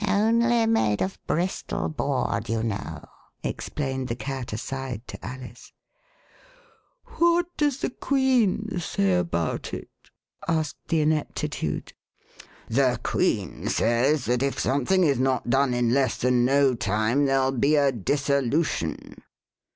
Only 0.07 0.65
made 0.65 1.03
of 1.03 1.19
Bristol 1.27 1.87
board, 1.87 2.49
you 2.49 2.63
know," 2.63 3.05
explained 3.43 4.07
the 4.07 4.15
Cat 4.15 4.51
aside 4.51 5.07
to 5.07 5.23
Alice. 5.23 5.73
What 7.19 7.55
does 7.55 7.81
the 7.81 7.91
Queen 7.91 8.79
say 8.79 9.13
about 9.13 9.75
it?" 9.75 9.91
asked 10.47 10.87
the 10.87 11.01
I 11.03 11.05
neptitude. 11.05 11.93
The 12.67 12.99
Queen 13.03 13.67
says 13.67 14.25
that 14.25 14.41
if 14.41 14.59
something 14.59 15.03
is 15.03 15.19
not 15.19 15.51
done 15.51 15.71
in 15.75 15.93
less 15.93 16.17
than 16.17 16.45
no 16.45 16.73
time 16.73 17.25
there'll 17.27 17.51
be 17.51 17.75
a 17.75 17.91
Dissolution." 17.91 19.21